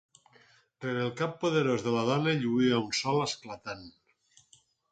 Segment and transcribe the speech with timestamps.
[0.85, 3.87] Rere el cap poderós de la dona lluïa un sol esclatant.